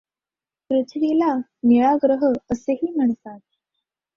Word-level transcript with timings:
पृथ्वीला 0.69 1.33
निळा 1.63 1.93
ग्रह 2.03 2.25
असेही 2.51 2.91
म्हणतात. 2.95 3.39